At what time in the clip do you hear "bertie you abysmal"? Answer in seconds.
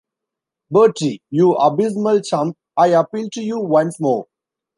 0.71-2.21